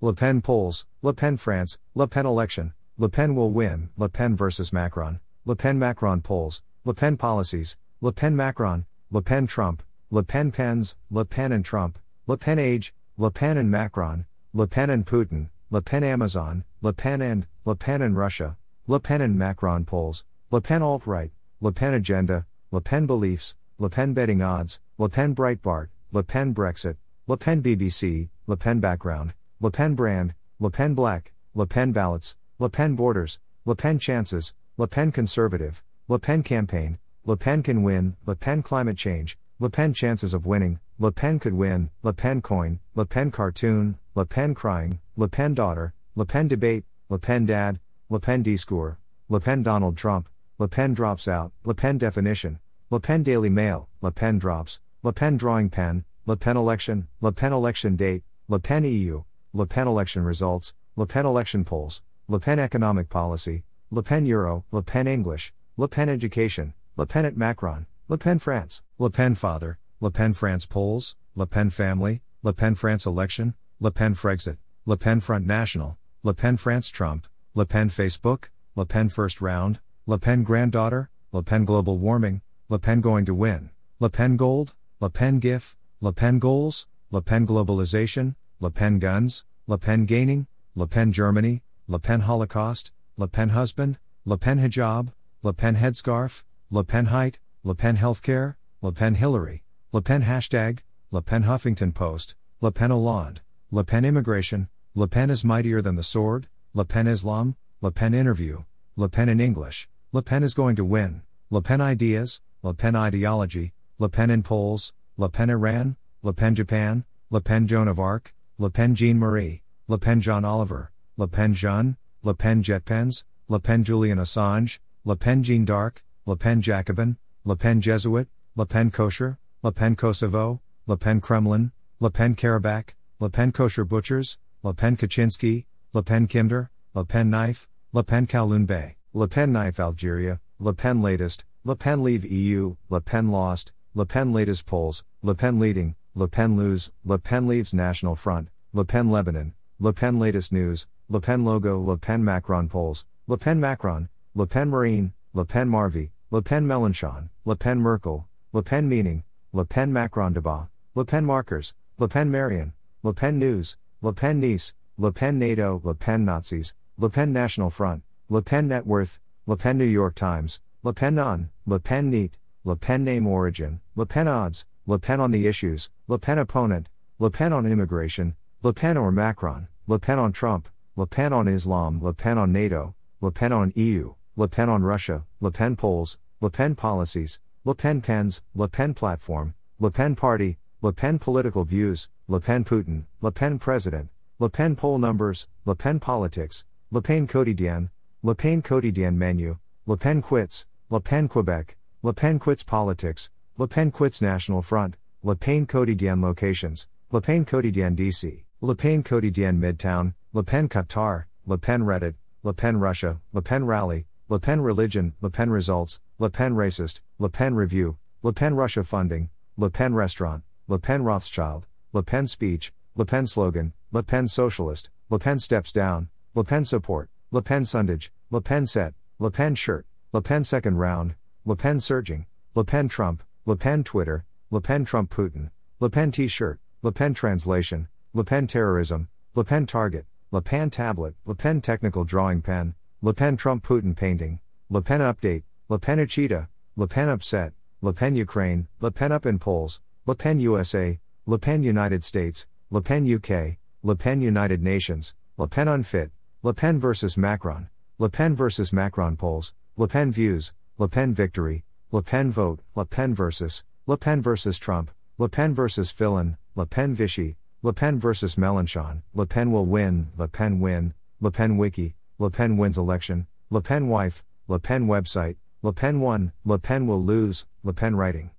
Le 0.00 0.12
Pen 0.12 0.40
polls, 0.40 0.84
Le 1.02 1.12
Pen 1.12 1.36
France, 1.36 1.76
Le 1.96 2.06
Pen 2.06 2.24
election, 2.24 2.72
Le 2.98 3.08
Pen 3.08 3.34
will 3.34 3.50
win, 3.50 3.90
Le 3.96 4.08
Pen 4.08 4.36
versus 4.36 4.72
Macron, 4.72 5.18
Le 5.44 5.56
Pen 5.56 5.76
Macron 5.76 6.22
polls, 6.22 6.62
Le 6.84 6.94
Pen 6.94 7.16
policies, 7.16 7.76
Le 8.00 8.12
Pen 8.12 8.36
Macron, 8.36 8.84
Le 9.10 9.20
Pen 9.20 9.48
Trump, 9.48 9.82
Le 10.12 10.22
Pen 10.22 10.52
pens, 10.52 10.94
Le 11.10 11.24
Pen 11.24 11.50
and 11.50 11.64
Trump, 11.64 11.98
Le 12.28 12.36
Pen 12.36 12.60
age, 12.60 12.92
Le 13.16 13.28
Pen 13.28 13.58
and 13.58 13.72
Macron, 13.72 14.24
Le 14.52 14.68
Pen 14.68 14.88
and 14.88 15.04
Putin, 15.04 15.48
Le 15.70 15.82
Pen 15.82 16.04
Amazon, 16.04 16.62
Le 16.80 16.92
Pen 16.92 17.20
and 17.20 17.48
Le 17.64 17.74
Pen 17.74 18.00
and 18.00 18.16
Russia, 18.16 18.56
Le 18.86 19.00
Pen 19.00 19.20
and 19.20 19.36
Macron 19.36 19.84
polls, 19.84 20.24
Le 20.52 20.60
Pen 20.60 20.80
alt 20.80 21.08
right, 21.08 21.32
Le 21.60 21.72
Pen 21.72 21.94
agenda, 21.94 22.46
Le 22.70 22.80
Pen 22.80 23.04
beliefs, 23.04 23.56
Le 23.78 23.88
Pen 23.88 24.14
betting 24.14 24.42
odds, 24.42 24.78
Le 24.96 25.08
Pen 25.08 25.34
Breitbart, 25.34 25.88
Le 26.12 26.22
Pen 26.22 26.54
Brexit, 26.54 26.96
Le 27.26 27.36
Pen 27.36 27.60
BBC, 27.60 28.28
Le 28.46 28.56
Pen 28.56 28.78
background, 28.78 29.34
Le 29.60 29.72
Pen 29.72 29.96
brand, 29.96 30.34
Le 30.60 30.70
Pen 30.70 30.94
black, 30.94 31.32
Le 31.52 31.66
Pen 31.66 31.92
ballots, 31.92 32.36
Le 32.60 32.68
Pen 32.68 32.94
borders, 32.94 33.40
Le 33.64 33.74
Pen 33.74 33.98
chances, 33.98 34.54
Le 34.76 34.86
Pen 34.86 35.10
conservative, 35.10 35.82
Le 36.06 36.16
Pen 36.16 36.44
campaign, 36.44 36.96
Le 37.24 37.36
Pen 37.36 37.64
can 37.64 37.82
win, 37.82 38.14
Le 38.24 38.36
Pen 38.36 38.62
climate 38.62 38.96
change, 38.96 39.36
Le 39.58 39.68
Pen 39.68 39.92
chances 39.92 40.32
of 40.32 40.46
winning, 40.46 40.78
Le 41.00 41.10
Pen 41.10 41.40
could 41.40 41.54
win, 41.54 41.90
Le 42.04 42.12
Pen 42.12 42.40
coin, 42.40 42.78
Le 42.94 43.04
Pen 43.04 43.32
cartoon, 43.32 43.98
Le 44.14 44.24
Pen 44.24 44.54
crying, 44.54 45.00
Le 45.16 45.26
Pen 45.26 45.54
daughter, 45.54 45.92
Le 46.14 46.24
Pen 46.24 46.46
debate, 46.46 46.84
Le 47.08 47.18
Pen 47.18 47.44
dad, 47.44 47.80
Le 48.10 48.20
Pen 48.20 48.44
discours, 48.44 48.96
Le 49.28 49.40
Pen 49.40 49.64
Donald 49.64 49.96
Trump, 49.96 50.28
Le 50.60 50.68
Pen 50.68 50.94
drops 50.94 51.26
out, 51.26 51.50
Le 51.64 51.74
Pen 51.74 51.98
definition, 51.98 52.60
Le 52.90 53.00
Pen 53.00 53.24
Daily 53.24 53.48
Mail, 53.48 53.88
Le 54.02 54.12
Pen 54.12 54.38
drops, 54.38 54.78
Le 55.02 55.10
Pen 55.10 55.36
drawing 55.36 55.68
pen, 55.68 56.04
Le 56.26 56.36
Pen 56.36 56.56
election, 56.56 57.08
Le 57.20 57.32
Pen 57.32 57.52
election 57.52 57.96
date, 57.96 58.22
Le 58.46 58.60
Pen 58.60 58.84
EU, 58.84 59.24
Le 59.54 59.64
Pen 59.66 59.88
election 59.88 60.24
results, 60.24 60.74
Le 60.96 61.06
Pen 61.06 61.24
election 61.24 61.64
polls, 61.64 62.02
Le 62.28 62.38
Pen 62.38 62.58
economic 62.58 63.08
policy, 63.08 63.62
Le 63.90 64.02
Pen 64.02 64.26
Euro, 64.26 64.64
Le 64.70 64.82
Pen 64.82 65.08
English, 65.08 65.54
Le 65.78 65.88
Pen 65.88 66.10
education, 66.10 66.74
Le 66.96 67.06
Pen 67.06 67.24
at 67.24 67.36
Macron, 67.36 67.86
Le 68.08 68.18
Pen 68.18 68.38
France, 68.38 68.82
Le 68.98 69.08
Pen 69.08 69.34
father, 69.34 69.78
Le 70.00 70.10
Pen 70.10 70.34
France 70.34 70.66
polls, 70.66 71.14
Le 71.34 71.46
Pen 71.46 71.70
family, 71.70 72.20
Le 72.42 72.52
Pen 72.52 72.74
France 72.74 73.06
election, 73.06 73.54
Le 73.80 73.90
Pen 73.90 74.14
Frexit, 74.14 74.58
Le 74.84 74.96
Pen 74.96 75.20
Front 75.20 75.46
National, 75.46 75.96
Le 76.22 76.34
Pen 76.34 76.56
France 76.56 76.90
Trump, 76.90 77.26
Le 77.54 77.64
Pen 77.64 77.88
Facebook, 77.88 78.50
Le 78.76 78.84
Pen 78.84 79.08
first 79.08 79.40
round, 79.40 79.80
Le 80.06 80.18
Pen 80.18 80.44
granddaughter, 80.44 81.08
Le 81.32 81.42
Pen 81.42 81.64
global 81.64 81.96
warming, 81.96 82.42
Le 82.68 82.78
Pen 82.78 83.00
going 83.00 83.24
to 83.24 83.34
win, 83.34 83.70
Le 83.98 84.10
Pen 84.10 84.36
gold, 84.36 84.74
Le 85.00 85.08
Pen 85.08 85.40
GIF, 85.40 85.76
Le 86.00 86.12
Pen 86.12 86.38
goals, 86.38 86.86
Le 87.10 87.22
Pen 87.22 87.46
globalization, 87.46 88.34
Le 88.60 88.70
Pen 88.70 88.98
guns, 88.98 89.44
Le 89.68 89.78
Pen 89.78 90.04
gaining, 90.04 90.48
Le 90.74 90.88
Pen 90.88 91.12
Germany, 91.12 91.62
Le 91.86 92.00
Pen 92.00 92.22
Holocaust, 92.22 92.90
Le 93.16 93.28
Pen 93.28 93.50
husband, 93.50 93.98
Le 94.24 94.36
Pen 94.36 94.58
hijab, 94.58 95.12
Le 95.44 95.52
Pen 95.52 95.76
headscarf, 95.76 96.42
Le 96.68 96.82
Pen 96.82 97.06
height, 97.06 97.38
Le 97.62 97.74
Pen 97.74 97.96
healthcare, 97.96 98.56
Le 98.82 98.90
Pen 98.90 99.14
Hillary, 99.14 99.62
Le 99.92 100.00
Pen 100.00 100.22
hashtag, 100.22 100.80
Le 101.12 101.22
Pen 101.22 101.44
Huffington 101.44 101.94
Post, 101.94 102.34
Le 102.60 102.72
Pen 102.72 102.90
Hollande, 102.90 103.42
Le 103.70 103.84
Pen 103.84 104.04
immigration, 104.04 104.68
Le 104.96 105.06
Pen 105.06 105.30
is 105.30 105.44
mightier 105.44 105.80
than 105.80 105.94
the 105.94 106.02
sword, 106.02 106.48
Le 106.74 106.84
Pen 106.84 107.06
Islam, 107.06 107.54
Le 107.80 107.92
Pen 107.92 108.12
interview, 108.12 108.64
Le 108.96 109.08
Pen 109.08 109.28
in 109.28 109.40
English, 109.40 109.88
Le 110.10 110.20
Pen 110.20 110.42
is 110.42 110.54
going 110.54 110.74
to 110.74 110.84
win, 110.84 111.22
Le 111.50 111.62
Pen 111.62 111.80
ideas, 111.80 112.40
Le 112.64 112.74
Pen 112.74 112.96
ideology, 112.96 113.72
Le 114.00 114.08
Pen 114.08 114.30
in 114.30 114.42
polls, 114.42 114.92
Le 115.16 115.28
Pen 115.28 115.48
Iran, 115.48 115.94
Le 116.24 116.32
Pen 116.32 116.56
Japan, 116.56 117.04
Le 117.30 117.40
Pen 117.40 117.68
Joan 117.68 117.86
of 117.86 118.00
Arc, 118.00 118.34
Le 118.60 118.70
Pen 118.70 118.92
Jean 118.92 119.20
Marie, 119.20 119.62
Le 119.86 119.98
Pen 119.98 120.20
John 120.20 120.44
Oliver, 120.44 120.90
Le 121.16 121.28
Pen 121.28 121.54
Jean, 121.54 121.96
Le 122.24 122.34
Pen 122.34 122.60
Jet 122.60 122.84
Pens, 122.84 123.22
Le 123.46 123.60
Pen 123.60 123.84
Julian 123.84 124.18
Assange, 124.18 124.80
Le 125.04 125.14
Pen 125.14 125.44
Jean 125.44 125.64
d'Arc, 125.64 126.02
Le 126.26 126.34
Pen 126.34 126.60
Jacobin, 126.60 127.16
Le 127.44 127.54
Pen 127.54 127.80
Jesuit, 127.80 128.26
Le 128.56 128.66
Pen 128.66 128.90
Kosher, 128.90 129.38
Le 129.62 129.70
Pen 129.70 129.94
Kosovo, 129.94 130.58
Le 130.88 130.96
Pen 130.96 131.20
Kremlin, 131.20 131.70
Le 132.00 132.10
Pen 132.10 132.34
Karabakh, 132.34 132.96
Le 133.20 133.28
Pen 133.28 133.52
Kosher 133.52 133.84
Butchers, 133.84 134.38
Le 134.64 134.74
Pen 134.74 134.96
Kaczynski, 134.96 135.64
Le 135.92 136.02
Pen 136.02 136.26
Kinder, 136.26 136.68
Le 136.96 137.04
Pen 137.04 137.30
Knife, 137.30 137.68
Le 137.92 138.02
Pen 138.02 138.26
Kowloon 138.26 138.66
Bay, 138.66 138.96
Le 139.14 139.28
Pen 139.28 139.52
Knife 139.52 139.78
Algeria, 139.78 140.40
Le 140.58 140.72
Pen 140.72 141.00
Latest, 141.00 141.44
Le 141.62 141.76
Pen 141.76 142.02
Leave 142.02 142.24
EU, 142.24 142.76
Le 142.90 143.00
Pen 143.00 143.30
Lost, 143.30 143.70
Le 143.94 144.04
Pen 144.04 144.32
Latest 144.32 144.66
Polls, 144.66 145.04
Le 145.22 145.36
Pen 145.36 145.60
Leading, 145.60 145.94
Le 146.18 146.26
Pen 146.26 146.56
Lose, 146.56 146.90
Le 147.04 147.16
Pen 147.18 147.46
Leaves 147.46 147.72
National 147.72 148.16
Front, 148.16 148.48
Le 148.74 148.84
Pen 148.84 149.10
Lebanon, 149.10 149.54
Le 149.80 149.94
Pen 149.94 150.18
Latest 150.18 150.52
News, 150.52 150.86
Le 151.08 151.20
Pen 151.20 151.42
Logo 151.42 151.78
Le 151.78 151.96
Pen 151.96 152.22
Macron 152.22 152.68
Polls, 152.68 153.06
Le 153.26 153.38
Pen 153.38 153.58
Macron, 153.58 154.10
Le 154.34 154.44
Pen 154.44 154.68
Marine, 154.68 155.14
Le 155.32 155.46
Pen 155.46 155.70
Marvy, 155.70 156.10
Le 156.30 156.42
Pen 156.42 156.66
Mélenchon, 156.66 157.30
Le 157.46 157.56
Pen 157.56 157.82
Merkel, 157.82 158.26
Le 158.52 158.62
Pen 158.62 158.86
Meaning, 158.86 159.24
Le 159.54 159.64
Pen 159.64 159.90
Macron 159.90 160.34
Debat, 160.34 160.68
Le 160.94 161.02
Pen 161.06 161.24
Markers, 161.24 161.72
Le 161.98 162.08
Pen 162.08 162.30
Marion, 162.30 162.74
Le 163.02 163.14
Pen 163.14 163.38
News, 163.38 163.78
Le 164.02 164.12
Pen 164.12 164.38
Nice, 164.38 164.74
Le 164.98 165.12
Pen 165.12 165.38
NATO, 165.38 165.80
Le 165.82 165.94
Pen 165.94 166.26
Nazis, 166.26 166.74
Le 166.98 167.08
Pen 167.08 167.32
National 167.32 167.70
Front, 167.70 168.02
Le 168.28 168.42
Pen 168.42 168.68
Net 168.68 168.86
Worth, 168.86 169.18
Le 169.46 169.56
Pen 169.56 169.78
New 169.78 169.86
York 169.86 170.14
Times, 170.14 170.60
Le 170.82 170.92
Pen 170.92 171.14
Non, 171.14 171.48
Le 171.64 171.78
Pen 171.78 172.10
Neat, 172.10 172.36
Le 172.64 172.76
Pen 172.76 173.02
Name 173.02 173.26
Origin, 173.26 173.80
Le 173.96 174.04
Pen 174.04 174.28
Odds, 174.28 174.66
Le 174.86 174.98
Pen 174.98 175.22
on 175.22 175.30
the 175.30 175.46
Issues, 175.46 175.88
Le 176.06 176.18
Pen 176.18 176.38
Opponent, 176.38 176.86
Le 177.18 177.30
Pen 177.30 177.54
on 177.54 177.64
Immigration, 177.64 178.34
Le 178.60 178.72
Pen 178.72 178.96
or 178.96 179.12
Macron, 179.12 179.68
Le 179.86 180.00
Pen 180.00 180.18
on 180.18 180.32
Trump, 180.32 180.68
Le 180.96 181.06
Pen 181.06 181.32
on 181.32 181.46
Islam, 181.46 182.00
Le 182.02 182.12
Pen 182.12 182.38
on 182.38 182.50
NATO, 182.50 182.92
Le 183.20 183.30
Pen 183.30 183.52
on 183.52 183.70
EU, 183.76 184.16
Le 184.34 184.48
Pen 184.48 184.68
on 184.68 184.82
Russia, 184.82 185.24
Le 185.40 185.52
Pen 185.52 185.76
polls, 185.76 186.16
Le 186.40 186.50
Pen 186.50 186.74
policies, 186.74 187.38
Le 187.64 187.72
Pen 187.72 188.02
pens, 188.02 188.42
Le 188.56 188.66
Pen 188.66 188.94
platform, 188.94 189.54
Le 189.78 189.90
Pen 189.92 190.16
party, 190.16 190.56
Le 190.82 190.90
Pen 190.90 191.20
political 191.20 191.62
views, 191.62 192.08
Le 192.26 192.40
Pen 192.40 192.64
Putin, 192.64 193.04
Le 193.20 193.30
Pen 193.30 193.60
president, 193.60 194.08
Le 194.40 194.48
Pen 194.48 194.74
poll 194.74 194.98
numbers, 194.98 195.46
Le 195.64 195.76
Pen 195.76 196.00
politics, 196.00 196.64
Le 196.90 197.00
Pen 197.00 197.28
quotidien, 197.28 197.90
Le 198.24 198.34
Pen 198.34 198.60
quotidien 198.60 199.16
menu, 199.16 199.56
Le 199.86 199.96
Pen 199.96 200.20
quits, 200.20 200.66
Le 200.90 200.98
Pen 200.98 201.28
Quebec, 201.28 201.76
Le 202.02 202.12
Pen 202.12 202.40
quits 202.40 202.66
politics, 202.66 203.30
Le 203.56 203.68
Pen 203.68 203.92
quits 203.92 204.20
National 204.20 204.62
Front, 204.62 204.96
Le 205.22 205.36
Pen 205.36 205.64
quotidien 205.64 206.20
locations, 206.20 206.88
Le 207.12 207.20
Pen 207.20 207.44
quotidien 207.44 207.94
DC, 207.94 208.44
Le 208.60 208.74
Pen 208.74 209.04
quotidien 209.04 209.56
Midtown, 209.56 210.14
Le 210.32 210.42
Pen 210.42 210.68
Qatar, 210.68 211.26
Le 211.46 211.56
Pen 211.56 211.84
Reddit, 211.84 212.16
Le 212.42 212.52
Pen 212.52 212.78
Russia, 212.78 213.20
Le 213.32 213.40
Pen 213.40 213.64
Rally, 213.64 214.04
Le 214.28 214.40
Pen 214.40 214.60
Religion, 214.60 215.12
Le 215.20 215.30
Pen 215.30 215.48
Results, 215.48 216.00
Le 216.18 216.28
Pen 216.28 216.56
Racist, 216.56 217.00
Le 217.20 217.28
Pen 217.28 217.54
Review, 217.54 217.96
Le 218.24 218.32
Pen 218.32 218.56
Russia 218.56 218.82
Funding, 218.82 219.28
Le 219.56 219.70
Pen 219.70 219.94
Restaurant, 219.94 220.42
Le 220.66 220.76
Pen 220.76 221.04
Rothschild, 221.04 221.66
Le 221.92 222.02
Pen 222.02 222.26
Speech, 222.26 222.72
Le 222.96 223.04
Pen 223.04 223.28
Slogan, 223.28 223.72
Le 223.92 224.02
Pen 224.02 224.26
Socialist, 224.26 224.90
Le 225.08 225.20
Pen 225.20 225.38
Steps 225.38 225.70
Down, 225.70 226.08
Le 226.34 226.42
Pen 226.42 226.64
Support, 226.64 227.08
Le 227.30 227.40
Pen 227.40 227.64
Sundage, 227.64 228.10
Le 228.32 228.40
Pen 228.40 228.66
Set, 228.66 228.92
Le 229.20 229.30
Pen 229.30 229.54
Shirt, 229.54 229.86
Le 230.12 230.20
Pen 230.20 230.42
Second 230.42 230.76
Round, 230.76 231.14
Le 231.44 231.54
Pen 231.54 231.78
Surging, 231.78 232.26
Le 232.56 232.64
Pen 232.64 232.88
Trump, 232.88 233.22
Le 233.46 233.54
Pen 233.54 233.84
Twitter, 233.84 234.24
Le 234.50 234.60
Pen 234.60 234.84
Trump 234.84 235.10
Putin, 235.10 235.50
Le 235.78 235.88
Pen 235.88 236.10
T 236.10 236.26
shirt, 236.26 236.58
Le 236.82 236.90
Pen 236.90 237.14
Translation, 237.14 237.86
Le 238.14 238.24
Pen 238.24 238.46
Terrorism, 238.46 239.06
Le 239.34 239.44
Pen 239.44 239.66
Target, 239.66 240.06
Le 240.30 240.40
Pen 240.40 240.70
Tablet, 240.70 241.14
Le 241.26 241.34
Pen 241.34 241.60
Technical 241.60 242.04
Drawing 242.04 242.40
Pen, 242.40 242.74
Le 243.02 243.12
Pen 243.12 243.36
Trump 243.36 243.62
Putin 243.62 243.94
Painting, 243.94 244.40
Le 244.70 244.80
Pen 244.80 245.02
Update, 245.02 245.42
Le 245.68 245.78
Pen 245.78 245.98
Uchida, 245.98 246.48
Le 246.76 246.86
Pen 246.86 247.10
Upset, 247.10 247.52
Le 247.82 247.92
Pen 247.92 248.16
Ukraine, 248.16 248.66
Le 248.80 248.90
Pen 248.90 249.12
Up 249.12 249.26
in 249.26 249.38
Polls, 249.38 249.80
Le 250.06 250.14
Pen 250.14 250.40
USA, 250.40 250.98
Le 251.26 251.38
Pen 251.38 251.62
United 251.62 252.02
States, 252.02 252.46
Le 252.70 252.80
Pen 252.80 253.04
UK, 253.04 253.58
Le 253.82 253.94
Pen 253.94 254.22
United 254.22 254.62
Nations, 254.62 255.12
Le 255.36 255.46
Pen 255.46 255.68
Unfit, 255.68 256.10
Le 256.42 256.54
Pen 256.54 256.80
vs 256.80 257.18
Macron, 257.18 257.68
Le 257.98 258.08
Pen 258.08 258.34
vs 258.34 258.72
Macron 258.72 259.16
polls, 259.18 259.52
Le 259.76 259.86
Pen 259.86 260.10
Views, 260.10 260.52
Le 260.78 260.88
Pen 260.88 261.12
Victory, 261.12 261.62
Le 261.92 262.00
Pen 262.00 262.30
Vote, 262.30 262.60
Le 262.74 262.86
Pen 262.86 263.14
vs, 263.14 263.64
Le 263.86 263.98
Pen 263.98 264.22
vs 264.22 264.58
Trump, 264.58 264.90
Le 265.18 265.28
Pen 265.28 265.54
vs 265.54 265.92
Fillon, 265.92 266.38
Le 266.56 266.64
Pen 266.64 266.94
Vichy, 266.94 267.36
Le 267.60 267.72
Pen 267.72 267.98
vs 267.98 268.36
Mélenchon, 268.36 269.02
Le 269.14 269.26
Pen 269.26 269.50
will 269.50 269.66
win, 269.66 270.12
Le 270.16 270.28
Pen 270.28 270.60
win, 270.60 270.94
Le 271.20 271.28
Pen 271.32 271.56
Wiki, 271.56 271.96
Le 272.20 272.30
Pen 272.30 272.56
wins 272.56 272.78
election, 272.78 273.26
Le 273.50 273.60
Pen 273.60 273.88
wife, 273.88 274.24
Le 274.46 274.60
Pen 274.60 274.86
website, 274.86 275.34
Le 275.62 275.72
Pen 275.72 275.98
won, 276.00 276.30
Le 276.44 276.56
Pen 276.56 276.86
will 276.86 277.02
lose, 277.02 277.46
Le 277.64 277.72
Pen 277.72 277.96
writing. 277.96 278.30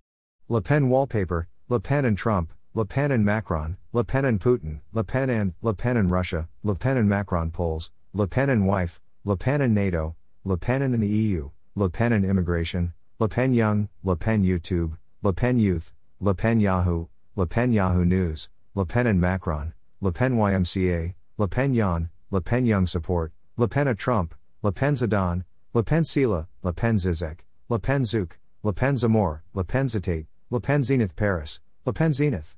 Le 0.48 0.62
Pen 0.62 0.88
wallpaper, 0.88 1.50
Le 1.68 1.81
Pen 1.81 2.06
and 2.06 2.18
Trump, 2.18 2.54
Le 2.74 2.86
Pen 2.86 3.12
and 3.12 3.25
Macron, 3.25 3.75
Le 3.92 4.06
Pen 4.06 4.24
and 4.24 4.39
Putin, 4.39 4.80
Le 4.94 5.04
Pen 5.04 5.30
and 5.30 5.54
Le 5.62 5.74
Pen 5.74 5.98
and 5.98 6.10
Russia, 6.10 6.48
Le 6.63 6.74
Pen 6.74 6.95
and 6.95 7.10
Macron 7.10 7.51
polls, 7.51 7.92
Le 8.13 8.25
Pen 8.25 8.50
and 8.50 8.65
wife, 8.65 9.01
Le 9.25 9.36
Pen 9.36 9.62
and 9.62 9.75
NATO, 9.75 10.15
Le 10.45 10.56
Pen 10.56 10.81
and 10.81 10.95
in 10.95 11.01
the 11.01 11.07
EU, 11.07 11.50
Le 11.75 11.89
Pen 11.89 12.13
and 12.13 12.24
immigration, 12.24 12.94
Le 13.19 13.27
Pen 13.27 13.54
Young, 13.54 13.89
Le 14.01 14.15
Pen 14.15 14.45
YouTube, 14.45 14.98
Le 15.24 15.33
Pen 15.33 15.60
Youth, 15.60 15.92
Le 16.22 16.33
Pen 16.33 16.62
Yahoo, 16.62 17.10
Le 17.36 17.45
Pen 17.45 17.74
Yahoo 17.74 18.06
News, 18.06 18.48
Le 18.75 18.86
Pen 18.86 19.07
and 19.07 19.19
Macron, 19.19 19.74
Le 20.00 20.12
Pen 20.12 20.36
YMCA, 20.36 21.16
Le 21.38 21.48
Pen 21.48 21.74
Yan, 21.74 22.10
Le 22.30 22.39
Pen 22.39 22.66
Young 22.66 22.86
Support, 22.86 23.31
Le 23.57 23.68
Pen 23.68 23.88
a 23.88 23.95
Trump, 23.95 24.36
Le 24.62 24.71
Pen 24.71 24.95
Zidane, 24.95 25.44
Le 25.74 25.81
Pen 25.81 26.04
Sila, 26.04 26.48
Le 26.63 26.71
Pen 26.71 26.98
Zizek, 26.98 27.39
Le 27.68 27.80
Pen 27.80 28.04
Zouk, 28.04 28.38
Le 28.62 28.71
Pen 28.71 28.95
Zamor, 28.95 29.42
Le 29.56 29.63
Pen 29.63 29.88
Zitate, 29.88 30.27
Le 30.51 30.60
Pen 30.60 30.83
Zenith 30.83 31.16
Paris, 31.16 31.60
Le 31.86 31.94
Pen 31.94 32.13
Zenith. 32.13 32.56